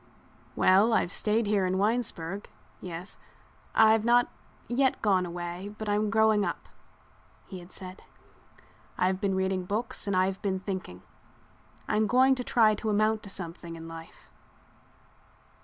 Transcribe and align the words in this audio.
"Well, 0.55 0.93
I've 0.93 1.11
stayed 1.11 1.45
here 1.45 1.63
in 1.67 1.77
Winesburg—yes—I've 1.77 4.03
not 4.03 4.31
yet 4.67 4.99
gone 5.03 5.27
away 5.27 5.75
but 5.77 5.87
I'm 5.87 6.09
growing 6.09 6.43
up," 6.43 6.67
he 7.45 7.59
had 7.59 7.71
said. 7.71 8.01
"I've 8.97 9.21
been 9.21 9.35
reading 9.35 9.63
books 9.65 10.07
and 10.07 10.15
I've 10.15 10.41
been 10.41 10.59
thinking. 10.59 11.03
I'm 11.87 12.07
going 12.07 12.33
to 12.33 12.43
try 12.43 12.73
to 12.73 12.89
amount 12.89 13.21
to 13.21 13.29
something 13.29 13.75
in 13.75 13.87
life. 13.87 14.31